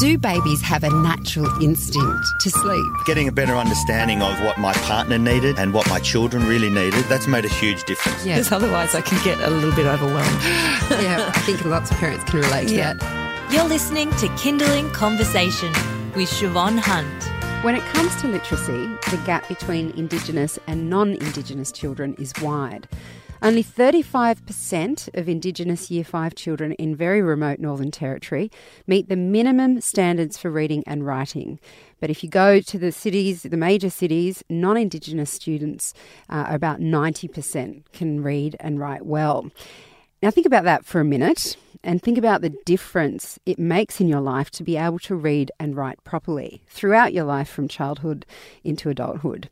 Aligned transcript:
Do 0.00 0.16
babies 0.16 0.62
have 0.62 0.82
a 0.82 0.88
natural 0.88 1.46
instinct 1.62 2.26
to 2.40 2.48
sleep? 2.50 2.86
Getting 3.04 3.28
a 3.28 3.32
better 3.32 3.54
understanding 3.54 4.22
of 4.22 4.40
what 4.42 4.56
my 4.56 4.72
partner 4.72 5.18
needed 5.18 5.58
and 5.58 5.74
what 5.74 5.86
my 5.90 5.98
children 5.98 6.46
really 6.46 6.70
needed, 6.70 7.04
that's 7.04 7.26
made 7.26 7.44
a 7.44 7.48
huge 7.48 7.84
difference. 7.84 8.24
Yeah. 8.24 8.36
Because 8.36 8.50
otherwise 8.50 8.94
I 8.94 9.02
can 9.02 9.22
get 9.22 9.38
a 9.40 9.50
little 9.50 9.72
bit 9.76 9.84
overwhelmed. 9.84 10.42
yeah, 11.02 11.30
I 11.34 11.38
think 11.40 11.62
lots 11.66 11.90
of 11.90 11.98
parents 11.98 12.24
can 12.24 12.40
relate 12.40 12.68
to 12.68 12.74
Yeah. 12.74 12.94
that. 12.94 13.52
You're 13.52 13.68
listening 13.68 14.08
to 14.12 14.28
Kinderling 14.38 14.90
Conversation 14.94 15.70
with 16.14 16.30
Shevonne 16.30 16.78
Hunt. 16.78 17.62
When 17.62 17.74
it 17.74 17.82
comes 17.92 18.16
to 18.22 18.28
literacy, 18.28 18.86
the 19.10 19.20
gap 19.26 19.48
between 19.48 19.90
Indigenous 19.98 20.58
and 20.66 20.88
non 20.88 21.10
Indigenous 21.10 21.70
children 21.70 22.14
is 22.14 22.32
wide. 22.40 22.88
Only 23.42 23.64
35% 23.64 25.14
of 25.14 25.26
Indigenous 25.26 25.90
Year 25.90 26.04
5 26.04 26.34
children 26.34 26.72
in 26.72 26.94
very 26.94 27.22
remote 27.22 27.58
Northern 27.58 27.90
Territory 27.90 28.50
meet 28.86 29.08
the 29.08 29.16
minimum 29.16 29.80
standards 29.80 30.36
for 30.36 30.50
reading 30.50 30.84
and 30.86 31.06
writing. 31.06 31.58
But 32.00 32.10
if 32.10 32.22
you 32.22 32.28
go 32.28 32.60
to 32.60 32.78
the 32.78 32.92
cities, 32.92 33.44
the 33.44 33.56
major 33.56 33.88
cities, 33.88 34.44
non 34.50 34.76
Indigenous 34.76 35.30
students 35.30 35.94
uh, 36.28 36.44
about 36.48 36.80
90% 36.80 37.84
can 37.94 38.22
read 38.22 38.56
and 38.60 38.78
write 38.78 39.06
well. 39.06 39.50
Now, 40.22 40.30
think 40.30 40.46
about 40.46 40.64
that 40.64 40.84
for 40.84 41.00
a 41.00 41.04
minute 41.04 41.56
and 41.82 42.02
think 42.02 42.18
about 42.18 42.42
the 42.42 42.54
difference 42.66 43.38
it 43.46 43.58
makes 43.58 44.02
in 44.02 44.08
your 44.08 44.20
life 44.20 44.50
to 44.50 44.62
be 44.62 44.76
able 44.76 44.98
to 44.98 45.14
read 45.14 45.50
and 45.58 45.74
write 45.74 46.04
properly 46.04 46.62
throughout 46.68 47.14
your 47.14 47.24
life 47.24 47.48
from 47.48 47.68
childhood 47.68 48.26
into 48.62 48.90
adulthood. 48.90 49.48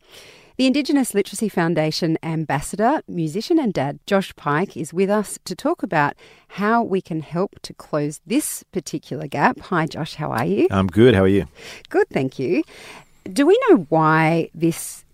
The 0.58 0.66
Indigenous 0.66 1.14
Literacy 1.14 1.48
Foundation 1.48 2.18
ambassador, 2.20 3.00
musician, 3.06 3.60
and 3.60 3.72
dad 3.72 4.00
Josh 4.06 4.34
Pike 4.34 4.76
is 4.76 4.92
with 4.92 5.08
us 5.08 5.38
to 5.44 5.54
talk 5.54 5.84
about 5.84 6.14
how 6.48 6.82
we 6.82 7.00
can 7.00 7.20
help 7.20 7.60
to 7.62 7.72
close 7.72 8.20
this 8.26 8.64
particular 8.72 9.28
gap. 9.28 9.60
Hi, 9.60 9.86
Josh, 9.86 10.16
how 10.16 10.32
are 10.32 10.44
you? 10.44 10.66
I'm 10.72 10.88
good. 10.88 11.14
How 11.14 11.22
are 11.22 11.28
you? 11.28 11.46
Good, 11.90 12.08
thank 12.10 12.40
you. 12.40 12.64
Do 13.32 13.46
we 13.46 13.56
know 13.68 13.86
why 13.88 14.50
this 14.52 15.04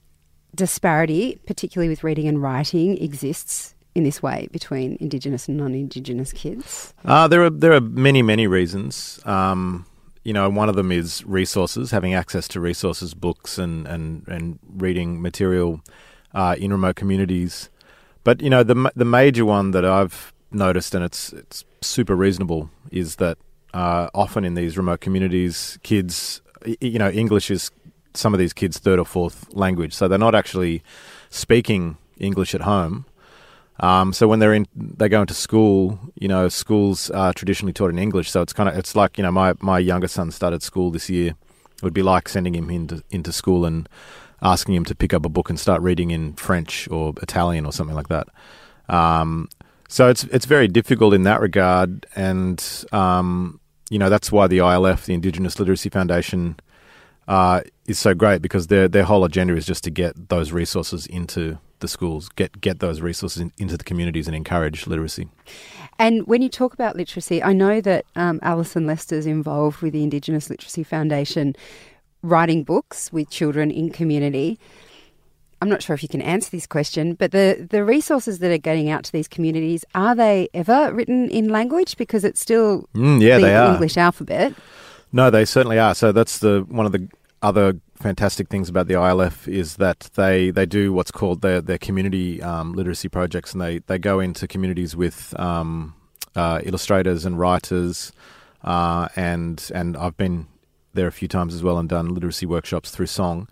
disparity, 0.55 1.39
particularly 1.47 1.91
with 1.91 2.03
reading 2.03 2.27
and 2.27 2.41
writing, 2.41 2.97
exists 2.97 3.75
in 3.95 4.03
this 4.03 4.23
way 4.23 4.49
between 4.51 4.97
Indigenous 4.99 5.47
and 5.47 5.59
non-Indigenous 5.59 6.33
kids? 6.33 6.95
Uh, 7.05 7.29
there 7.29 7.45
are 7.45 7.51
there 7.51 7.75
are 7.75 7.83
many 7.83 8.23
many 8.23 8.47
reasons. 8.47 9.21
Um, 9.27 9.85
you 10.25 10.33
know, 10.33 10.49
one 10.49 10.69
of 10.69 10.75
them 10.75 10.91
is 10.91 11.25
resources, 11.27 11.91
having 11.91 12.15
access 12.15 12.49
to 12.49 12.61
resources, 12.61 13.15
books, 13.15 13.59
and 13.59 13.87
and 13.87 14.27
and 14.27 14.59
reading 14.77 15.21
material 15.21 15.81
uh, 16.35 16.57
in 16.59 16.73
remote 16.73 16.97
communities. 16.97 17.71
But 18.25 18.41
you 18.41 18.51
know, 18.51 18.63
the 18.63 18.91
the 18.97 19.05
major 19.05 19.45
one 19.45 19.73
that 19.73 19.85
I've 19.85 20.33
noticed, 20.51 20.95
and 20.95 21.05
it's 21.05 21.33
it's 21.35 21.65
super 21.83 22.17
reasonable, 22.17 22.71
is 22.91 23.17
that 23.17 23.37
uh, 23.75 24.09
often 24.15 24.45
in 24.45 24.55
these 24.55 24.79
remote 24.79 25.01
communities, 25.01 25.79
kids, 25.83 26.41
you 26.81 26.99
know, 26.99 27.11
English 27.11 27.51
is 27.51 27.71
some 28.15 28.33
of 28.33 28.39
these 28.39 28.55
kids' 28.55 28.79
third 28.79 28.99
or 28.99 29.05
fourth 29.05 29.53
language, 29.55 29.93
so 29.93 30.09
they're 30.09 30.19
not 30.19 30.35
actually 30.35 30.83
speaking 31.29 31.99
English 32.19 32.55
at 32.55 32.63
home. 32.63 33.05
Um, 33.81 34.13
so 34.13 34.29
when 34.29 34.39
they're 34.39 34.55
in, 34.55 34.67
they 34.75 35.09
go 35.09 35.21
into 35.21 35.35
school. 35.35 35.99
You 36.15 36.29
know, 36.29 36.49
schools 36.49 37.11
are 37.11 37.33
traditionally 37.33 37.73
taught 37.73 37.91
in 37.91 37.99
English, 37.99 38.31
so 38.31 38.43
it's 38.43 38.53
kind 38.53 38.69
of 38.69 38.77
it's 38.77 38.95
like 38.95 39.19
you 39.19 39.23
know 39.23 39.33
my 39.33 39.55
my 39.61 39.79
younger 39.79 40.09
son 40.09 40.31
started 40.31 40.63
school 40.63 40.91
this 40.91 41.11
year. 41.11 41.35
It 41.77 41.83
would 41.83 41.95
be 41.95 42.03
like 42.03 42.29
sending 42.29 42.55
him 42.55 42.71
into 42.71 43.03
into 43.11 43.33
school 43.33 43.65
and 43.65 43.89
asking 44.43 44.75
him 44.75 44.85
to 44.85 44.95
pick 44.95 45.13
up 45.13 45.25
a 45.25 45.29
book 45.29 45.51
and 45.51 45.59
start 45.59 45.83
reading 45.83 46.11
in 46.11 46.35
French 46.35 46.89
or 46.91 47.15
Italian 47.23 47.67
or 47.67 47.73
something 47.73 47.97
like 47.97 48.09
that. 48.09 48.29
Um, 48.89 49.49
so 49.89 50.09
it's 50.09 50.25
it's 50.25 50.47
very 50.47 50.69
difficult 50.69 51.15
in 51.15 51.25
that 51.25 51.41
regard, 51.41 52.07
and 52.15 52.63
um, 52.93 53.61
you 53.91 53.99
know 53.99 54.09
that's 54.09 54.31
why 54.31 54.47
the 54.47 54.59
ILF, 54.59 55.07
the 55.07 55.15
Indigenous 55.15 55.59
Literacy 55.59 55.89
Foundation, 55.89 56.57
uh, 57.29 57.63
is 57.87 57.99
so 57.99 58.15
great 58.15 58.43
because 58.43 58.67
their 58.69 58.89
their 58.89 59.05
whole 59.05 59.25
agenda 59.25 59.55
is 59.57 59.67
just 59.67 59.85
to 59.85 59.91
get 59.91 60.29
those 60.29 60.53
resources 60.53 61.07
into 61.07 61.59
the 61.81 61.89
schools, 61.89 62.29
get 62.31 62.61
get 62.61 62.81
those 62.81 63.01
resources 63.01 63.41
in, 63.43 63.53
into 63.59 63.77
the 63.77 63.85
communities, 63.85 64.27
and 64.27 64.37
encourage 64.37 64.87
literacy. 64.87 65.29
And 65.99 66.27
when 66.27 66.43
you 66.43 66.49
talk 66.49 66.75
about 66.75 66.97
literacy, 66.97 67.43
I 67.43 67.53
know 67.53 67.81
that 67.81 68.05
um, 68.17 68.41
Alison 68.43 68.87
Lester's 68.87 69.27
involved 69.27 69.81
with 69.81 69.93
the 69.93 70.03
Indigenous 70.03 70.51
Literacy 70.51 70.83
Foundation, 70.83 71.55
writing 72.23 72.65
books 72.65 73.13
with 73.13 73.31
children 73.31 73.71
in 73.71 73.91
community. 73.91 74.59
I'm 75.63 75.71
not 75.71 75.83
sure 75.83 75.95
if 75.95 76.03
you 76.03 76.09
can 76.11 76.21
answer 76.21 76.51
this 76.51 76.67
question, 76.67 77.15
but 77.15 77.31
the, 77.31 77.67
the 77.71 77.85
resources 77.85 78.41
that 78.41 78.51
are 78.51 78.59
getting 78.59 78.91
out 78.91 79.03
to 79.05 79.13
these 79.13 79.29
communities, 79.29 79.83
are 79.95 80.15
they 80.15 80.49
ever 80.53 80.93
written 80.93 81.31
in 81.31 81.49
language? 81.49 81.97
Because 81.97 82.23
it's 82.23 82.41
still 82.41 82.87
Mm, 82.95 83.23
yeah, 83.23 83.37
the 83.37 83.43
they 83.45 83.55
are. 83.57 83.73
English 83.73 83.97
alphabet. 83.97 84.53
No, 85.15 85.31
they 85.31 85.45
certainly 85.45 85.79
are. 85.79 85.95
So 85.95 86.11
that's 86.11 86.39
the 86.39 86.67
one 86.69 86.87
of 86.87 86.93
the 86.93 87.09
other 87.41 87.79
fantastic 87.95 88.49
things 88.49 88.69
about 88.69 88.89
the 88.89 88.95
ILF 88.95 89.47
is 89.47 89.77
that 89.77 90.11
they, 90.17 90.51
they 90.51 90.67
do 90.67 90.93
what's 90.93 91.13
called 91.13 91.41
their 91.41 91.61
their 91.61 91.79
community 91.79 92.43
um, 92.43 92.73
literacy 92.73 93.09
projects, 93.09 93.53
and 93.53 93.63
they, 93.63 93.79
they 93.79 93.97
go 93.97 94.19
into 94.19 94.49
communities 94.49 94.97
with 94.97 95.39
um, 95.39 95.95
uh, 96.35 96.61
illustrators 96.65 97.25
and 97.25 97.39
writers, 97.39 98.11
uh, 98.65 99.07
and 99.15 99.71
and 99.73 99.97
I've 99.97 100.17
been 100.17 100.49
there 100.95 101.07
a 101.07 101.13
few 101.13 101.29
times 101.29 101.55
as 101.55 101.63
well 101.63 101.79
and 101.79 101.89
done 101.89 102.13
literacy 102.13 102.47
workshops 102.47 102.91
through 102.91 103.07
song. 103.07 103.47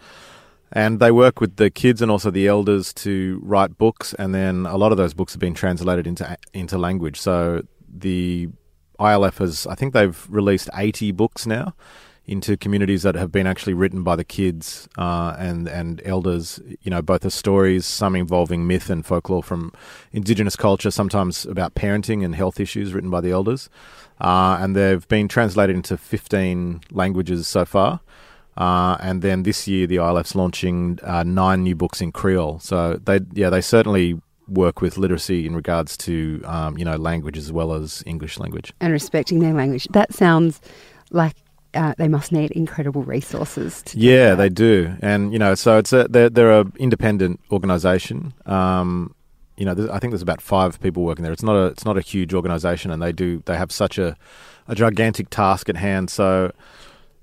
And 0.72 0.98
they 0.98 1.12
work 1.12 1.40
with 1.40 1.56
the 1.56 1.70
kids 1.70 2.02
and 2.02 2.10
also 2.10 2.32
the 2.32 2.48
elders 2.48 2.92
to 2.94 3.40
write 3.40 3.78
books, 3.78 4.14
and 4.14 4.34
then 4.34 4.66
a 4.66 4.76
lot 4.76 4.90
of 4.90 4.98
those 4.98 5.14
books 5.14 5.32
have 5.34 5.40
been 5.40 5.54
translated 5.54 6.08
into 6.08 6.36
into 6.52 6.76
language. 6.76 7.20
So 7.20 7.62
the 7.88 8.48
ILF 9.02 9.38
has, 9.38 9.66
I 9.66 9.74
think 9.74 9.92
they've 9.92 10.26
released 10.30 10.70
80 10.74 11.12
books 11.12 11.46
now 11.46 11.74
into 12.24 12.56
communities 12.56 13.02
that 13.02 13.16
have 13.16 13.32
been 13.32 13.46
actually 13.46 13.74
written 13.74 14.04
by 14.04 14.14
the 14.14 14.24
kids 14.24 14.88
uh, 14.96 15.34
and 15.38 15.68
and 15.68 16.00
elders. 16.04 16.60
You 16.82 16.90
know, 16.90 17.02
both 17.02 17.24
as 17.24 17.34
stories, 17.34 17.84
some 17.84 18.14
involving 18.14 18.66
myth 18.66 18.91
and 18.91 19.04
folklore 19.04 19.42
from 19.42 19.72
Indigenous 20.12 20.56
culture, 20.56 20.91
sometimes 20.91 21.44
about 21.44 21.74
parenting 21.74 22.24
and 22.24 22.34
health 22.34 22.60
issues 22.60 22.94
written 22.94 23.10
by 23.10 23.20
the 23.20 23.32
elders. 23.32 23.68
Uh, 24.20 24.56
and 24.60 24.76
they've 24.76 25.06
been 25.08 25.26
translated 25.26 25.74
into 25.74 25.96
15 25.96 26.82
languages 26.92 27.48
so 27.48 27.64
far. 27.64 28.00
Uh, 28.56 28.96
and 29.00 29.22
then 29.22 29.42
this 29.42 29.66
year, 29.66 29.86
the 29.86 29.96
ILF's 29.96 30.34
launching 30.34 30.98
uh, 31.02 31.24
nine 31.24 31.62
new 31.62 31.74
books 31.74 32.00
in 32.00 32.12
Creole. 32.12 32.60
So 32.60 33.00
they, 33.02 33.20
yeah, 33.32 33.50
they 33.50 33.62
certainly 33.62 34.20
work 34.48 34.80
with 34.80 34.98
literacy 34.98 35.47
in 35.47 35.54
regards 35.54 35.97
to, 35.97 36.42
um, 36.44 36.76
you 36.78 36.84
know, 36.84 36.97
language 36.97 37.38
as 37.38 37.53
well 37.53 37.72
as 37.72 38.03
English 38.06 38.38
language. 38.38 38.72
and 38.80 38.92
respecting 38.92 39.41
their 39.41 39.54
language. 39.54 39.86
That 39.92 40.12
sounds 40.12 40.60
like 41.10 41.36
uh, 41.75 41.94
they 41.97 42.08
must 42.08 42.32
need 42.32 42.50
incredible 42.53 43.03
resources. 43.03 43.82
To 43.82 43.98
Yeah, 43.98 44.34
they 44.34 44.48
do, 44.48 44.94
and 45.00 45.32
you 45.32 45.38
know, 45.38 45.54
so 45.54 45.78
it's 45.78 45.92
a 45.92 46.06
they're, 46.08 46.28
they're 46.28 46.60
a 46.60 46.66
independent 46.78 47.41
organisation. 47.50 48.34
Um, 48.47 49.14
you 49.56 49.64
know, 49.64 49.72
I 49.92 49.98
think 49.98 50.12
there's 50.12 50.22
about 50.22 50.41
five 50.41 50.80
people 50.80 51.03
working 51.03 51.22
there. 51.22 51.32
It's 51.32 51.42
not 51.42 51.56
a 51.56 51.66
it's 51.66 51.84
not 51.84 51.97
a 51.97 52.00
huge 52.00 52.34
organisation, 52.34 52.91
and 52.91 53.03
they 53.03 53.12
do 53.12 53.42
they 53.47 53.56
have 53.56 53.72
such 53.72 53.98
a 53.98 54.16
a 54.69 54.74
gigantic 54.74 55.30
task 55.30 55.69
at 55.69 55.76
hand. 55.76 56.10
So, 56.10 56.53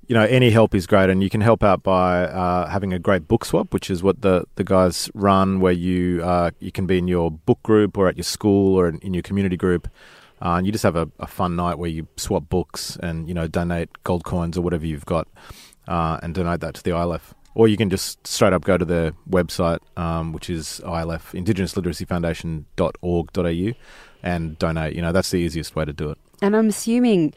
you 0.10 0.16
know, 0.16 0.24
any 0.24 0.50
help 0.50 0.74
is 0.74 0.88
great, 0.88 1.12
and 1.12 1.22
you 1.22 1.30
can 1.30 1.40
help 1.40 1.64
out 1.64 1.84
by 1.84 2.24
uh, 2.24 2.68
having 2.68 2.94
a 2.94 3.00
great 3.00 3.28
book 3.28 3.46
swap, 3.46 3.72
which 3.76 3.92
is 3.92 4.02
what 4.02 4.24
the 4.24 4.44
the 4.56 4.64
guys 4.64 5.10
run, 5.14 5.60
where 5.60 5.72
you 5.72 6.24
uh, 6.24 6.50
you 6.60 6.72
can 6.72 6.88
be 6.88 6.98
in 6.98 7.08
your 7.08 7.30
book 7.30 7.62
group 7.62 7.96
or 7.96 8.08
at 8.08 8.18
your 8.18 8.24
school 8.24 8.76
or 8.76 8.90
in, 8.90 8.98
in 9.00 9.14
your 9.14 9.22
community 9.22 9.56
group. 9.56 9.88
Uh, 10.42 10.56
and 10.56 10.66
you 10.66 10.72
just 10.72 10.84
have 10.84 10.96
a, 10.96 11.08
a 11.20 11.28
fun 11.28 11.56
night 11.56 11.78
where 11.78 11.90
you 11.90 12.08
swap 12.16 12.50
books 12.50 12.98
and 13.04 13.28
you 13.28 13.36
know 13.36 13.48
donate 13.48 13.90
gold 14.04 14.24
coins 14.24 14.58
or 14.58 14.62
whatever 14.62 14.84
you've 14.84 15.06
got, 15.06 15.28
uh, 15.88 16.20
and 16.24 16.34
donate 16.34 16.60
that 16.60 16.74
to 16.74 16.84
the 16.84 16.90
ILF. 16.90 17.36
Or 17.54 17.68
you 17.68 17.78
can 17.78 17.92
just 17.92 18.26
straight 18.26 18.54
up 18.54 18.64
go 18.64 18.80
to 18.80 18.86
their 18.86 19.12
website, 19.30 19.80
um, 19.96 20.34
which 20.34 20.50
is 20.50 20.82
ILF 20.86 21.36
Indigenous 21.36 21.78
Literacy 21.78 22.06
Foundation.org.au, 22.06 23.72
and 24.24 24.58
donate. 24.58 24.96
You 24.96 25.04
know 25.04 25.12
that's 25.12 25.30
the 25.30 25.38
easiest 25.38 25.76
way 25.76 25.86
to 25.86 25.94
do 25.94 26.10
it. 26.10 26.18
And 26.42 26.56
I'm 26.56 26.70
assuming, 26.70 27.36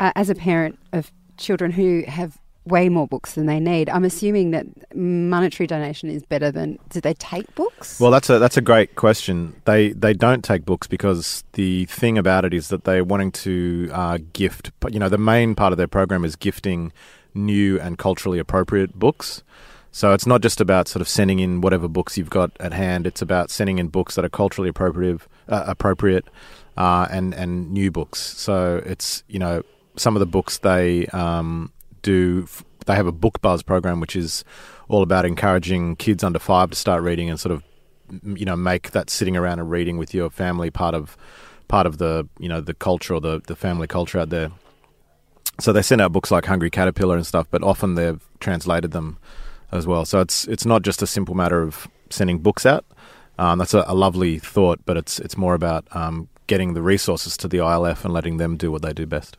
uh, 0.00 0.10
as 0.16 0.30
a 0.30 0.34
parent 0.34 0.80
of 0.92 1.12
children 1.38 1.70
who 1.70 2.04
have 2.06 2.38
way 2.68 2.88
more 2.88 3.08
books 3.08 3.34
than 3.34 3.46
they 3.46 3.58
need, 3.58 3.88
I'm 3.88 4.04
assuming 4.04 4.50
that 4.50 4.66
monetary 4.94 5.66
donation 5.66 6.10
is 6.10 6.22
better 6.22 6.50
than. 6.50 6.78
Do 6.90 7.00
they 7.00 7.14
take 7.14 7.52
books? 7.54 7.98
Well, 7.98 8.10
that's 8.10 8.30
a 8.30 8.38
that's 8.38 8.56
a 8.56 8.60
great 8.60 8.94
question. 8.96 9.60
They 9.64 9.92
they 9.92 10.12
don't 10.12 10.44
take 10.44 10.64
books 10.64 10.86
because 10.86 11.44
the 11.52 11.86
thing 11.86 12.18
about 12.18 12.44
it 12.44 12.54
is 12.54 12.68
that 12.68 12.84
they're 12.84 13.04
wanting 13.04 13.32
to 13.32 13.90
uh, 13.92 14.18
gift. 14.32 14.70
You 14.90 14.98
know, 14.98 15.08
the 15.08 15.18
main 15.18 15.54
part 15.54 15.72
of 15.72 15.78
their 15.78 15.88
program 15.88 16.24
is 16.24 16.36
gifting 16.36 16.92
new 17.34 17.80
and 17.80 17.98
culturally 17.98 18.38
appropriate 18.38 18.98
books. 18.98 19.42
So 19.90 20.12
it's 20.12 20.26
not 20.26 20.42
just 20.42 20.60
about 20.60 20.86
sort 20.86 21.00
of 21.00 21.08
sending 21.08 21.38
in 21.38 21.60
whatever 21.60 21.88
books 21.88 22.18
you've 22.18 22.30
got 22.30 22.52
at 22.60 22.72
hand. 22.72 23.06
It's 23.06 23.22
about 23.22 23.50
sending 23.50 23.78
in 23.78 23.88
books 23.88 24.14
that 24.14 24.24
are 24.24 24.28
culturally 24.28 24.68
appropriate, 24.68 25.22
uh, 25.48 25.64
appropriate, 25.66 26.26
uh, 26.76 27.08
and 27.10 27.34
and 27.34 27.70
new 27.72 27.90
books. 27.90 28.20
So 28.20 28.82
it's 28.84 29.24
you 29.28 29.38
know 29.38 29.62
some 29.98 30.16
of 30.16 30.20
the 30.20 30.26
books 30.26 30.58
they 30.58 31.06
um, 31.08 31.72
do. 32.02 32.46
They 32.86 32.94
have 32.94 33.06
a 33.06 33.12
book 33.12 33.40
buzz 33.42 33.62
program, 33.62 34.00
which 34.00 34.16
is 34.16 34.44
all 34.88 35.02
about 35.02 35.26
encouraging 35.26 35.96
kids 35.96 36.24
under 36.24 36.38
five 36.38 36.70
to 36.70 36.76
start 36.76 37.02
reading 37.02 37.28
and 37.28 37.38
sort 37.38 37.52
of 37.52 37.62
you 38.22 38.46
know 38.46 38.56
make 38.56 38.92
that 38.92 39.10
sitting 39.10 39.36
around 39.36 39.58
and 39.58 39.70
reading 39.70 39.98
with 39.98 40.14
your 40.14 40.30
family 40.30 40.70
part 40.70 40.94
of 40.94 41.16
part 41.68 41.86
of 41.86 41.98
the 41.98 42.26
you 42.38 42.48
know 42.48 42.60
the 42.60 42.74
culture 42.74 43.14
or 43.14 43.20
the 43.20 43.40
the 43.46 43.56
family 43.56 43.86
culture 43.86 44.18
out 44.18 44.30
there. 44.30 44.50
So 45.60 45.72
they 45.72 45.82
send 45.82 46.00
out 46.00 46.12
books 46.12 46.30
like 46.30 46.46
Hungry 46.46 46.70
Caterpillar 46.70 47.16
and 47.16 47.26
stuff, 47.26 47.48
but 47.50 47.62
often 47.62 47.96
they've 47.96 48.22
translated 48.38 48.92
them 48.92 49.18
as 49.72 49.86
well. 49.86 50.04
So 50.04 50.20
it's 50.20 50.46
it's 50.46 50.64
not 50.64 50.82
just 50.82 51.02
a 51.02 51.06
simple 51.06 51.34
matter 51.34 51.62
of 51.62 51.88
sending 52.10 52.38
books 52.38 52.64
out. 52.64 52.84
Um, 53.38 53.58
that's 53.58 53.74
a, 53.74 53.84
a, 53.86 53.94
lovely 53.94 54.38
thought, 54.38 54.80
but 54.84 54.96
it's 54.96 55.20
it's 55.20 55.36
more 55.36 55.54
about 55.54 55.84
um, 55.94 56.28
getting 56.48 56.74
the 56.74 56.82
resources 56.82 57.36
to 57.36 57.48
the 57.48 57.58
ILF 57.58 58.04
and 58.04 58.12
letting 58.12 58.38
them 58.38 58.56
do 58.56 58.72
what 58.72 58.82
they 58.82 58.92
do 58.92 59.06
best. 59.06 59.36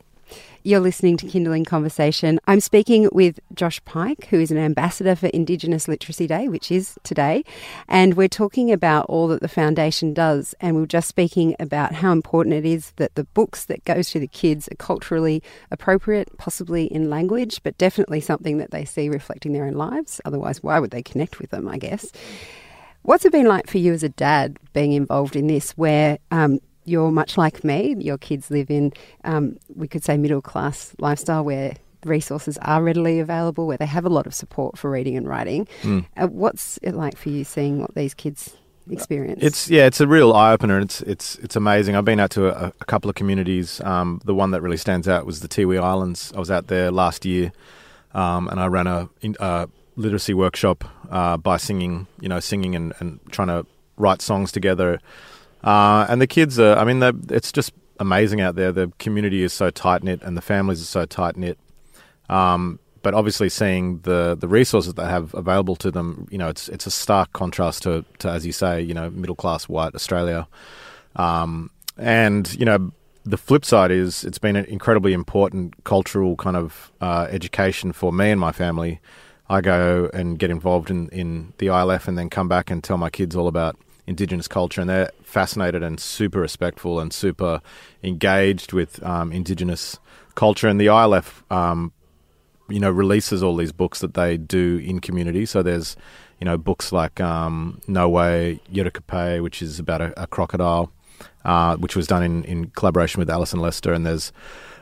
You're 0.62 0.80
listening 0.80 1.16
to 1.16 1.26
Kinderling 1.26 1.64
Conversation. 1.64 2.38
I'm 2.46 2.60
speaking 2.60 3.08
with 3.12 3.40
Josh 3.54 3.82
Pike, 3.86 4.26
who 4.26 4.38
is 4.38 4.50
an 4.50 4.58
ambassador 4.58 5.16
for 5.16 5.28
Indigenous 5.28 5.88
Literacy 5.88 6.26
Day, 6.26 6.48
which 6.48 6.70
is 6.70 6.98
today. 7.02 7.44
And 7.88 8.14
we're 8.14 8.28
talking 8.28 8.70
about 8.70 9.06
all 9.06 9.26
that 9.28 9.40
the 9.40 9.48
foundation 9.48 10.12
does. 10.12 10.54
And 10.60 10.76
we 10.76 10.82
are 10.82 10.86
just 10.86 11.08
speaking 11.08 11.56
about 11.58 11.94
how 11.94 12.12
important 12.12 12.54
it 12.54 12.66
is 12.66 12.92
that 12.96 13.14
the 13.14 13.24
books 13.24 13.64
that 13.66 13.84
go 13.86 14.02
to 14.02 14.20
the 14.20 14.28
kids 14.28 14.68
are 14.68 14.76
culturally 14.76 15.42
appropriate, 15.70 16.36
possibly 16.36 16.84
in 16.84 17.08
language, 17.08 17.62
but 17.62 17.78
definitely 17.78 18.20
something 18.20 18.58
that 18.58 18.70
they 18.70 18.84
see 18.84 19.08
reflecting 19.08 19.54
their 19.54 19.64
own 19.64 19.74
lives. 19.74 20.20
Otherwise, 20.26 20.62
why 20.62 20.78
would 20.78 20.90
they 20.90 21.02
connect 21.02 21.38
with 21.38 21.48
them, 21.50 21.68
I 21.68 21.78
guess? 21.78 22.12
What's 23.02 23.24
it 23.24 23.32
been 23.32 23.46
like 23.46 23.66
for 23.66 23.78
you 23.78 23.94
as 23.94 24.02
a 24.02 24.10
dad 24.10 24.58
being 24.74 24.92
involved 24.92 25.36
in 25.36 25.46
this, 25.46 25.70
where 25.72 26.18
um, 26.30 26.58
you're 26.90 27.10
much 27.10 27.38
like 27.38 27.62
me. 27.64 27.94
Your 27.98 28.18
kids 28.18 28.50
live 28.50 28.70
in, 28.70 28.92
um, 29.24 29.56
we 29.74 29.88
could 29.88 30.04
say, 30.04 30.16
middle 30.16 30.42
class 30.42 30.92
lifestyle 30.98 31.44
where 31.44 31.76
resources 32.04 32.58
are 32.62 32.82
readily 32.82 33.20
available, 33.20 33.66
where 33.66 33.76
they 33.76 33.86
have 33.86 34.04
a 34.04 34.08
lot 34.08 34.26
of 34.26 34.34
support 34.34 34.76
for 34.76 34.90
reading 34.90 35.16
and 35.16 35.28
writing. 35.28 35.68
Mm. 35.82 36.06
Uh, 36.16 36.26
what's 36.26 36.78
it 36.82 36.94
like 36.94 37.16
for 37.16 37.28
you 37.28 37.44
seeing 37.44 37.80
what 37.80 37.94
these 37.94 38.14
kids 38.14 38.56
experience? 38.90 39.42
It's 39.42 39.70
yeah, 39.70 39.86
it's 39.86 40.00
a 40.00 40.06
real 40.06 40.32
eye 40.32 40.52
opener. 40.52 40.80
It's 40.80 41.02
it's 41.02 41.36
it's 41.36 41.56
amazing. 41.56 41.96
I've 41.96 42.04
been 42.04 42.20
out 42.20 42.30
to 42.32 42.48
a, 42.48 42.72
a 42.80 42.84
couple 42.86 43.08
of 43.08 43.16
communities. 43.16 43.80
Um, 43.82 44.20
the 44.24 44.34
one 44.34 44.50
that 44.50 44.60
really 44.62 44.76
stands 44.76 45.08
out 45.08 45.26
was 45.26 45.40
the 45.40 45.48
Tiwi 45.48 45.80
Islands. 45.80 46.32
I 46.34 46.38
was 46.38 46.50
out 46.50 46.66
there 46.66 46.90
last 46.90 47.24
year, 47.24 47.52
um, 48.14 48.48
and 48.48 48.58
I 48.58 48.66
ran 48.66 48.86
a, 48.86 49.08
a 49.38 49.68
literacy 49.96 50.34
workshop 50.34 50.84
uh, 51.10 51.36
by 51.36 51.56
singing, 51.56 52.06
you 52.20 52.28
know, 52.28 52.40
singing 52.40 52.74
and, 52.74 52.92
and 52.98 53.20
trying 53.30 53.48
to 53.48 53.66
write 53.96 54.22
songs 54.22 54.50
together 54.50 54.98
uh, 55.62 56.06
and 56.08 56.20
the 56.20 56.26
kids 56.26 56.58
are, 56.58 56.76
I 56.76 56.84
mean, 56.84 57.02
it's 57.30 57.52
just 57.52 57.72
amazing 57.98 58.40
out 58.40 58.56
there. 58.56 58.72
The 58.72 58.92
community 58.98 59.42
is 59.42 59.52
so 59.52 59.70
tight 59.70 60.02
knit 60.02 60.22
and 60.22 60.36
the 60.36 60.42
families 60.42 60.80
are 60.80 60.86
so 60.86 61.04
tight 61.04 61.36
knit. 61.36 61.58
Um, 62.28 62.78
but 63.02 63.14
obviously, 63.14 63.48
seeing 63.48 64.00
the, 64.00 64.36
the 64.38 64.48
resources 64.48 64.94
they 64.94 65.04
have 65.04 65.34
available 65.34 65.76
to 65.76 65.90
them, 65.90 66.28
you 66.30 66.38
know, 66.38 66.48
it's 66.48 66.68
it's 66.68 66.86
a 66.86 66.90
stark 66.90 67.32
contrast 67.32 67.82
to, 67.84 68.04
to 68.18 68.28
as 68.28 68.44
you 68.44 68.52
say, 68.52 68.80
you 68.80 68.92
know, 68.92 69.08
middle 69.10 69.34
class 69.34 69.68
white 69.68 69.94
Australia. 69.94 70.46
Um, 71.16 71.70
and 71.96 72.52
you 72.54 72.66
know, 72.66 72.92
the 73.24 73.38
flip 73.38 73.64
side 73.64 73.90
is 73.90 74.24
it's 74.24 74.38
been 74.38 74.56
an 74.56 74.66
incredibly 74.66 75.12
important 75.12 75.82
cultural 75.84 76.36
kind 76.36 76.56
of 76.56 76.92
uh, 77.00 77.26
education 77.30 77.92
for 77.92 78.12
me 78.12 78.30
and 78.30 78.40
my 78.40 78.52
family. 78.52 79.00
I 79.48 79.60
go 79.60 80.10
and 80.14 80.38
get 80.38 80.50
involved 80.50 80.90
in, 80.90 81.08
in 81.08 81.54
the 81.58 81.66
ILF 81.66 82.06
and 82.06 82.16
then 82.16 82.30
come 82.30 82.48
back 82.48 82.70
and 82.70 82.84
tell 82.84 82.98
my 82.98 83.10
kids 83.10 83.34
all 83.34 83.48
about 83.48 83.76
Indigenous 84.06 84.48
culture, 84.48 84.80
and 84.80 84.90
they're 84.90 85.10
fascinated 85.22 85.82
and 85.82 86.00
super 86.00 86.40
respectful 86.40 87.00
and 87.00 87.12
super 87.12 87.60
engaged 88.02 88.72
with 88.72 89.02
um, 89.04 89.32
Indigenous 89.32 89.98
culture. 90.34 90.68
And 90.68 90.80
the 90.80 90.86
ILF, 90.86 91.42
um, 91.50 91.92
you 92.68 92.80
know, 92.80 92.90
releases 92.90 93.42
all 93.42 93.56
these 93.56 93.72
books 93.72 94.00
that 94.00 94.14
they 94.14 94.36
do 94.36 94.78
in 94.78 95.00
community. 95.00 95.46
So 95.46 95.62
there's, 95.62 95.96
you 96.40 96.44
know, 96.44 96.56
books 96.56 96.92
like 96.92 97.20
um, 97.20 97.80
No 97.86 98.08
Way 98.08 98.60
Yirrikipayi, 98.72 99.42
which 99.42 99.62
is 99.62 99.78
about 99.78 100.00
a, 100.00 100.22
a 100.22 100.26
crocodile, 100.26 100.92
uh, 101.44 101.76
which 101.76 101.96
was 101.96 102.06
done 102.06 102.22
in, 102.22 102.44
in 102.44 102.66
collaboration 102.70 103.18
with 103.20 103.30
Alison 103.30 103.60
Lester, 103.60 103.92
and 103.92 104.06
there's 104.06 104.32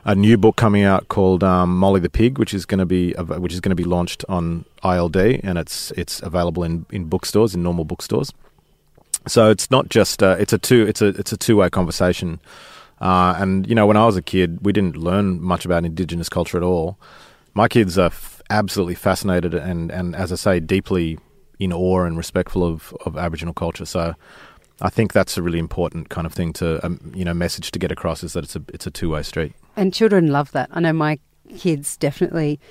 a 0.05 0.15
new 0.15 0.37
book 0.37 0.55
coming 0.55 0.83
out 0.83 1.07
called 1.09 1.43
um, 1.43 1.77
Molly 1.77 1.99
the 1.99 2.09
Pig, 2.09 2.37
which 2.37 2.53
is 2.53 2.65
going 2.65 2.79
to 2.79 2.85
be 2.85 3.11
which 3.13 3.53
is 3.53 3.59
going 3.59 3.71
to 3.71 3.75
be 3.75 3.83
launched 3.83 4.23
on 4.29 4.65
ILD, 4.83 5.17
and 5.17 5.57
it's 5.57 5.91
it's 5.91 6.21
available 6.21 6.63
in, 6.63 6.85
in 6.89 7.05
bookstores 7.05 7.53
in 7.53 7.63
normal 7.63 7.85
bookstores. 7.85 8.31
So 9.27 9.49
it's 9.49 9.69
not 9.69 9.89
just 9.89 10.23
uh, 10.23 10.35
it's 10.39 10.53
a 10.53 10.57
two 10.57 10.85
it's 10.87 11.01
a 11.01 11.07
it's 11.07 11.31
a 11.31 11.37
two 11.37 11.57
way 11.57 11.69
conversation. 11.69 12.39
Uh, 13.01 13.35
and 13.37 13.67
you 13.67 13.75
know, 13.75 13.85
when 13.85 13.97
I 13.97 14.05
was 14.05 14.17
a 14.17 14.21
kid, 14.21 14.59
we 14.65 14.73
didn't 14.73 14.97
learn 14.97 15.41
much 15.41 15.65
about 15.65 15.85
Indigenous 15.85 16.29
culture 16.29 16.57
at 16.57 16.63
all. 16.63 16.97
My 17.53 17.67
kids 17.67 17.97
are 17.97 18.07
f- 18.07 18.41
absolutely 18.49 18.95
fascinated 18.95 19.53
and 19.53 19.91
and 19.91 20.15
as 20.15 20.31
I 20.31 20.35
say, 20.35 20.59
deeply 20.59 21.17
in 21.59 21.73
awe 21.73 22.03
and 22.03 22.17
respectful 22.17 22.63
of 22.63 22.93
of 23.05 23.17
Aboriginal 23.17 23.53
culture. 23.53 23.85
So. 23.85 24.15
I 24.81 24.89
think 24.89 25.11
that's 25.11 25.37
a 25.37 25.41
really 25.41 25.59
important 25.59 26.07
kind 26.07 26.25
of 26.25 26.31
thing 26.31 26.53
to, 26.53 26.79
um, 26.85 27.11
you 27.13 27.25
know, 27.25 27.33
message 27.33 27.71
to 27.71 27.79
get 27.79 27.91
across 27.91 28.23
is 28.23 28.31
that 28.31 28.45
it's 28.45 28.55
a 28.55 28.61
it's 28.69 28.87
a 28.87 28.91
two 28.91 29.09
way 29.09 29.23
street. 29.23 29.51
And 29.75 29.93
children 29.93 30.31
love 30.31 30.53
that. 30.53 30.69
I 30.71 30.79
know 30.79 30.93
my 30.93 31.19
kids 31.57 31.97
definitely 31.97 32.61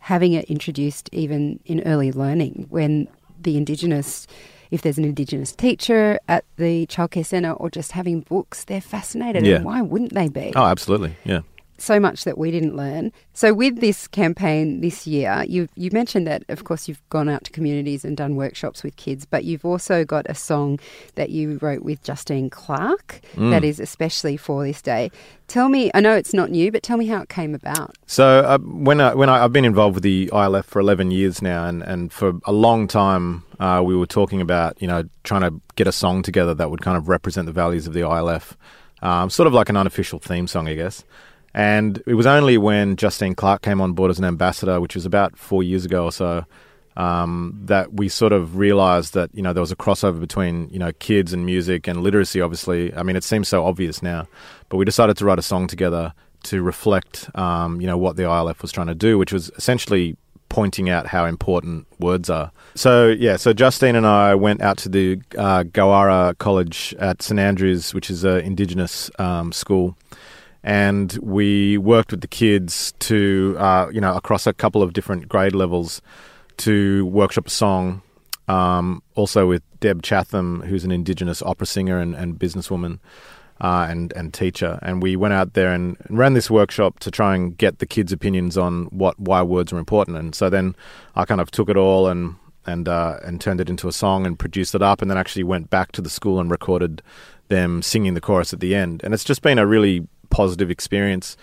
having 0.00 0.32
it 0.32 0.46
introduced 0.46 1.08
even 1.12 1.60
in 1.66 1.82
early 1.82 2.10
learning 2.12 2.66
when 2.70 3.08
the 3.38 3.56
Indigenous 3.56 4.26
if 4.70 4.82
there's 4.82 4.98
an 4.98 5.04
Indigenous 5.04 5.52
teacher 5.52 6.18
at 6.28 6.44
the 6.56 6.86
childcare 6.86 7.26
centre 7.26 7.52
or 7.52 7.70
just 7.70 7.92
having 7.92 8.20
books, 8.20 8.64
they're 8.64 8.80
fascinated. 8.80 9.46
Yeah. 9.46 9.56
And 9.56 9.64
why 9.64 9.82
wouldn't 9.82 10.14
they 10.14 10.28
be? 10.28 10.52
Oh, 10.54 10.64
absolutely. 10.64 11.16
Yeah 11.24 11.40
so 11.80 11.98
much 11.98 12.24
that 12.24 12.38
we 12.38 12.50
didn't 12.50 12.76
learn. 12.76 13.12
So 13.32 13.54
with 13.54 13.80
this 13.80 14.06
campaign 14.06 14.80
this 14.80 15.06
year, 15.06 15.44
you 15.48 15.68
you 15.76 15.90
mentioned 15.92 16.26
that 16.26 16.44
of 16.48 16.64
course 16.64 16.88
you've 16.88 17.02
gone 17.08 17.28
out 17.28 17.44
to 17.44 17.50
communities 17.50 18.04
and 18.04 18.16
done 18.16 18.36
workshops 18.36 18.82
with 18.82 18.96
kids, 18.96 19.24
but 19.24 19.44
you've 19.44 19.64
also 19.64 20.04
got 20.04 20.26
a 20.28 20.34
song 20.34 20.78
that 21.14 21.30
you 21.30 21.58
wrote 21.62 21.82
with 21.82 22.02
Justine 22.02 22.50
Clarke 22.50 23.20
mm. 23.34 23.50
that 23.50 23.64
is 23.64 23.80
especially 23.80 24.36
for 24.36 24.64
this 24.64 24.82
day. 24.82 25.10
Tell 25.48 25.68
me, 25.68 25.90
I 25.94 26.00
know 26.00 26.14
it's 26.14 26.32
not 26.32 26.50
new, 26.50 26.70
but 26.70 26.84
tell 26.84 26.96
me 26.96 27.06
how 27.06 27.22
it 27.22 27.28
came 27.28 27.56
about. 27.56 27.96
So 28.06 28.24
uh, 28.40 28.58
when 28.58 29.00
I, 29.00 29.14
when 29.14 29.28
I, 29.28 29.38
have 29.38 29.52
been 29.52 29.64
involved 29.64 29.94
with 29.94 30.04
the 30.04 30.30
ILF 30.32 30.64
for 30.64 30.78
eleven 30.78 31.10
years 31.10 31.42
now, 31.42 31.66
and, 31.66 31.82
and 31.82 32.12
for 32.12 32.34
a 32.44 32.52
long 32.52 32.86
time 32.86 33.42
uh, 33.58 33.82
we 33.84 33.96
were 33.96 34.06
talking 34.06 34.40
about 34.40 34.80
you 34.80 34.86
know 34.86 35.04
trying 35.24 35.42
to 35.42 35.60
get 35.76 35.86
a 35.86 35.92
song 35.92 36.22
together 36.22 36.54
that 36.54 36.70
would 36.70 36.82
kind 36.82 36.96
of 36.96 37.08
represent 37.08 37.46
the 37.46 37.52
values 37.52 37.86
of 37.86 37.94
the 37.94 38.00
ILF, 38.00 38.56
um, 39.02 39.30
sort 39.30 39.46
of 39.46 39.52
like 39.52 39.68
an 39.68 39.76
unofficial 39.76 40.18
theme 40.18 40.46
song, 40.46 40.68
I 40.68 40.74
guess. 40.74 41.04
And 41.54 42.02
it 42.06 42.14
was 42.14 42.26
only 42.26 42.58
when 42.58 42.96
Justine 42.96 43.34
Clarke 43.34 43.62
came 43.62 43.80
on 43.80 43.92
board 43.92 44.10
as 44.10 44.18
an 44.18 44.24
ambassador, 44.24 44.80
which 44.80 44.94
was 44.94 45.04
about 45.04 45.36
four 45.36 45.62
years 45.62 45.84
ago 45.84 46.04
or 46.04 46.12
so, 46.12 46.44
um, 46.96 47.58
that 47.64 47.94
we 47.94 48.08
sort 48.08 48.32
of 48.32 48.56
realized 48.56 49.14
that 49.14 49.30
you 49.32 49.42
know 49.42 49.52
there 49.52 49.60
was 49.60 49.72
a 49.72 49.76
crossover 49.76 50.20
between 50.20 50.68
you 50.70 50.78
know 50.78 50.92
kids 50.98 51.32
and 51.32 51.46
music 51.46 51.88
and 51.88 52.02
literacy. 52.02 52.40
Obviously, 52.40 52.94
I 52.94 53.02
mean 53.02 53.16
it 53.16 53.24
seems 53.24 53.48
so 53.48 53.64
obvious 53.64 54.02
now, 54.02 54.28
but 54.68 54.76
we 54.76 54.84
decided 54.84 55.16
to 55.18 55.24
write 55.24 55.38
a 55.38 55.42
song 55.42 55.66
together 55.66 56.12
to 56.44 56.62
reflect 56.62 57.30
um, 57.36 57.80
you 57.80 57.86
know 57.86 57.98
what 57.98 58.16
the 58.16 58.24
ILF 58.24 58.62
was 58.62 58.72
trying 58.72 58.88
to 58.88 58.94
do, 58.94 59.18
which 59.18 59.32
was 59.32 59.50
essentially 59.56 60.16
pointing 60.48 60.90
out 60.90 61.06
how 61.06 61.24
important 61.24 61.86
words 62.00 62.28
are. 62.28 62.50
So 62.74 63.08
yeah, 63.08 63.36
so 63.36 63.52
Justine 63.52 63.96
and 63.96 64.06
I 64.06 64.34
went 64.34 64.60
out 64.60 64.76
to 64.78 64.88
the 64.88 65.20
uh, 65.38 65.62
Gawura 65.62 66.36
College 66.38 66.94
at 66.98 67.22
St 67.22 67.38
Andrews, 67.38 67.94
which 67.94 68.10
is 68.10 68.24
an 68.24 68.40
Indigenous 68.40 69.10
um, 69.18 69.52
school 69.52 69.96
and 70.62 71.18
we 71.22 71.78
worked 71.78 72.10
with 72.10 72.20
the 72.20 72.28
kids 72.28 72.92
to, 73.00 73.56
uh, 73.58 73.88
you 73.92 74.00
know, 74.00 74.14
across 74.14 74.46
a 74.46 74.52
couple 74.52 74.82
of 74.82 74.92
different 74.92 75.28
grade 75.28 75.54
levels 75.54 76.02
to 76.58 77.06
workshop 77.06 77.46
a 77.46 77.50
song. 77.50 78.02
Um, 78.48 79.02
also 79.14 79.46
with 79.46 79.62
Deb 79.78 80.02
Cheetham, 80.02 80.66
who's 80.66 80.84
an 80.84 80.90
Indigenous 80.90 81.40
opera 81.42 81.66
singer 81.66 81.98
and, 81.98 82.14
and 82.14 82.38
businesswoman 82.38 82.98
uh, 83.60 83.86
and 83.88 84.12
and 84.14 84.32
teacher, 84.32 84.78
and 84.82 85.02
we 85.02 85.16
went 85.16 85.34
out 85.34 85.52
there 85.52 85.72
and, 85.72 85.96
ran 86.08 86.32
this 86.32 86.50
workshop 86.50 86.98
to 87.00 87.10
try 87.10 87.34
and 87.34 87.56
get 87.56 87.78
the 87.78 87.86
kids' 87.86 88.12
opinions 88.12 88.56
on 88.56 88.86
what 88.86 89.18
why 89.20 89.42
words 89.42 89.72
are 89.72 89.78
important. 89.78 90.16
And 90.16 90.34
so 90.34 90.50
then 90.50 90.74
I 91.14 91.24
kind 91.24 91.40
of 91.40 91.50
took 91.50 91.68
it 91.68 91.76
all 91.76 92.08
and 92.08 92.36
and 92.66 92.88
uh, 92.88 93.18
and 93.24 93.40
turned 93.40 93.60
it 93.60 93.68
into 93.68 93.86
a 93.86 93.92
song 93.92 94.26
and 94.26 94.38
produced 94.38 94.74
it 94.74 94.82
up, 94.82 95.02
and 95.02 95.10
then 95.10 95.18
actually 95.18 95.44
went 95.44 95.70
back 95.70 95.92
to 95.92 96.02
the 96.02 96.10
school 96.10 96.40
and 96.40 96.50
recorded 96.50 97.02
them 97.48 97.82
singing 97.82 98.14
the 98.14 98.20
chorus 98.20 98.52
at 98.52 98.60
the 98.60 98.74
end. 98.74 99.02
And 99.04 99.12
it's 99.12 99.24
just 99.24 99.42
been 99.42 99.58
a 99.58 99.66
really 99.66 100.06
positive 100.30 100.70
experience. 100.70 101.36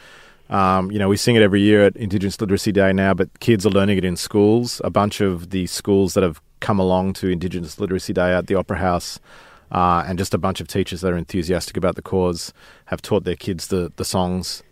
Um, 0.50 0.92
you 0.92 1.00
know, 1.00 1.10
we 1.10 1.18
sing 1.18 1.36
it 1.36 1.42
every 1.42 1.62
year 1.62 1.86
at 1.86 1.96
Indigenous 1.98 2.40
Literacy 2.40 2.72
Day 2.72 2.94
now, 2.94 3.14
but 3.14 3.40
kids 3.40 3.66
are 3.66 3.70
learning 3.70 3.98
it 3.98 4.06
in 4.06 4.16
schools. 4.16 4.82
A 4.84 4.90
bunch 4.90 5.20
of 5.22 5.50
the 5.50 5.68
schools 5.68 6.14
that 6.14 6.24
have 6.24 6.42
come 6.60 6.80
along 6.80 7.14
to 7.14 7.28
Indigenous 7.28 7.80
Literacy 7.80 8.14
Day 8.14 8.34
at 8.34 8.48
the 8.48 8.56
Opera 8.56 8.78
House, 8.78 9.20
uh, 9.72 10.04
and 10.08 10.18
just 10.18 10.34
a 10.34 10.38
bunch 10.38 10.62
of 10.62 10.68
teachers 10.68 11.02
that 11.02 11.12
are 11.12 11.18
enthusiastic 11.18 11.76
about 11.76 11.96
the 11.96 12.02
cause, 12.02 12.54
have 12.86 13.02
taught 13.02 13.26
their 13.26 13.36
kids 13.36 13.68
the 13.68 13.92
the 13.98 14.06
songs 14.06 14.64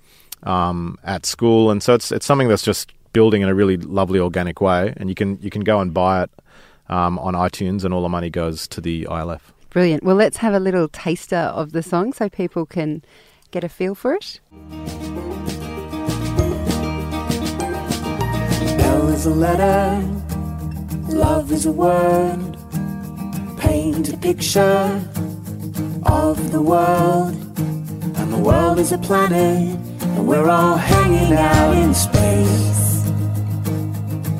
um, 0.43 0.97
at 1.03 1.25
school, 1.25 1.69
and 1.69 1.83
so 1.83 1.93
it's 1.93 2.11
it's 2.11 2.25
something 2.25 2.47
that's 2.47 2.63
just 2.63 2.91
building 3.11 3.41
in 3.41 3.49
a 3.49 3.55
really 3.55 3.77
lovely 3.77 4.19
organic 4.19 4.61
way. 4.61 4.93
And 4.97 5.09
you 5.09 5.15
can 5.15 5.39
you 5.41 5.49
can 5.49 5.61
go 5.61 5.81
and 5.81 5.93
buy 5.93 6.23
it 6.23 6.31
um, 6.87 7.19
on 7.19 7.33
iTunes, 7.33 7.83
and 7.83 7.93
all 7.93 8.01
the 8.01 8.09
money 8.09 8.29
goes 8.29 8.67
to 8.69 8.81
the 8.81 9.05
ILF. 9.05 9.41
Brilliant. 9.71 10.03
Well, 10.03 10.15
let's 10.15 10.37
have 10.37 10.53
a 10.53 10.59
little 10.59 10.87
taster 10.87 11.35
of 11.35 11.73
the 11.73 11.83
song 11.83 12.13
so 12.13 12.29
people 12.29 12.65
can 12.65 13.03
get 13.55 13.63
a 13.63 13.69
feel 13.69 13.95
for 13.95 14.13
it? 14.13 14.41
L 18.81 19.07
is 19.07 19.25
a 19.25 19.29
letter, 19.29 20.03
love 21.07 21.53
is 21.53 21.65
a 21.65 21.71
word, 21.71 22.57
paint 23.57 24.11
a 24.11 24.17
picture 24.17 25.01
of 26.05 26.51
the 26.51 26.61
world, 26.61 27.33
and 28.19 28.33
the 28.33 28.41
world 28.49 28.77
is 28.77 28.91
a 28.91 28.97
planet, 28.97 29.79
and 30.01 30.27
we're 30.27 30.49
all 30.49 30.75
hanging 30.75 31.31
out 31.31 31.73
in 31.77 31.93
space. 31.93 33.05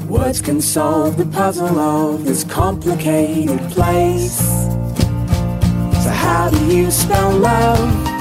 words 0.09 0.41
can 0.41 0.59
solve 0.59 1.15
the 1.15 1.27
puzzle 1.27 1.79
of 1.79 2.25
this 2.25 2.43
complicated 2.43 3.61
place. 3.71 4.39
So, 6.03 6.09
how 6.25 6.49
do 6.49 6.59
you 6.65 6.91
spell 6.91 7.31
love? 7.31 8.14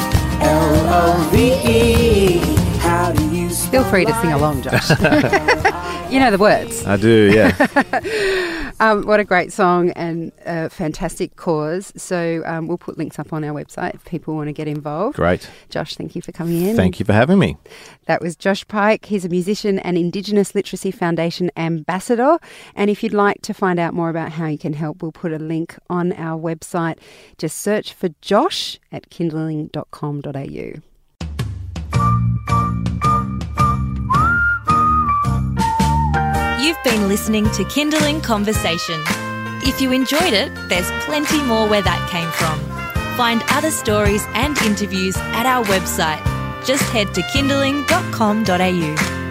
L 0.45 0.75
O 1.01 1.29
V 1.33 1.37
E. 1.65 2.39
How 2.79 3.13
do 3.13 3.25
you 3.35 3.49
Feel 3.51 3.85
free 3.85 4.05
to 4.05 4.15
sing 4.21 4.33
along, 4.33 4.63
Josh. 4.63 4.91
you 6.15 6.21
know 6.21 6.31
the 6.31 6.39
words. 6.39 6.87
I 6.87 6.97
do, 6.97 7.33
yeah. 7.35 8.61
Um, 8.81 9.07
what 9.07 9.21
a 9.21 9.25
great 9.25 9.53
song 9.53 9.91
and 9.91 10.33
a 10.45 10.69
fantastic 10.69 11.37
cause. 11.37 11.93
So 11.97 12.43
um, 12.45 12.67
we'll 12.67 12.79
put 12.79 12.99
links 12.99 13.19
up 13.19 13.33
on 13.33 13.45
our 13.45 13.55
website 13.55 13.95
if 13.95 14.05
people 14.05 14.35
want 14.35 14.49
to 14.49 14.53
get 14.53 14.67
involved. 14.67 15.17
Great. 15.17 15.49
Josh, 15.71 15.95
thank 15.95 16.17
you 16.17 16.23
for 16.23 16.33
coming 16.33 16.61
in. 16.61 16.77
Thank 16.77 16.99
you 16.99 17.07
for 17.07 17.13
having 17.13 17.39
me. 17.39 17.57
That 18.07 18.21
was 18.21 18.37
Josh 18.37 18.67
Pike. 18.67 19.07
He's 19.07 19.25
a 19.25 19.29
musician 19.29 19.79
and 19.79 19.97
Indigenous 19.97 20.55
Literacy 20.55 20.91
Foundation 20.91 21.51
ambassador. 21.57 22.39
And 22.75 22.91
if 22.91 23.03
you'd 23.03 23.15
like 23.15 23.43
to 23.43 23.55
find 23.55 23.79
out 23.79 23.95
more 23.95 24.11
about 24.11 24.33
how 24.33 24.47
you 24.47 24.59
can 24.59 24.73
help, 24.73 25.03
we'll 25.03 25.13
put 25.13 25.33
a 25.33 25.39
link 25.39 25.79
on 25.89 26.13
our 26.13 26.39
website. 26.39 26.99
Just 27.39 27.59
search 27.59 27.93
for 27.93 28.09
Josh 28.21 28.81
at 28.91 29.09
kinderling.com.au. 29.09 30.94
been 36.85 37.09
listening 37.09 37.45
to 37.45 37.65
Kinderling 37.65 38.23
Conversation. 38.23 39.03
If 39.67 39.81
you 39.81 39.91
enjoyed 39.91 40.35
it, 40.35 40.55
there's 40.69 40.91
plenty 41.07 41.43
more 41.43 41.67
where 41.67 41.81
that 41.81 42.11
came 42.11 42.31
from. 42.33 42.61
Find 43.17 43.43
other 43.49 43.71
stories 43.71 44.23
and 44.35 44.59
interviews 44.59 45.17
at 45.17 45.47
our 45.47 45.65
website. 45.65 46.23
Just 46.67 46.83
head 46.91 47.15
to 47.15 47.23
kinderling.com.au. 47.23 49.24